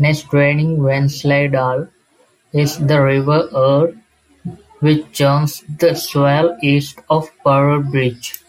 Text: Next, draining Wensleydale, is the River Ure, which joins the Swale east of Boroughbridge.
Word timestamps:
Next, 0.00 0.30
draining 0.30 0.78
Wensleydale, 0.82 1.86
is 2.52 2.76
the 2.76 3.00
River 3.00 3.48
Ure, 3.52 3.92
which 4.80 5.08
joins 5.12 5.62
the 5.78 5.94
Swale 5.94 6.58
east 6.60 6.98
of 7.08 7.30
Boroughbridge. 7.44 8.40